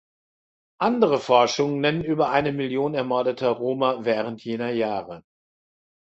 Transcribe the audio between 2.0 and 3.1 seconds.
über eine Million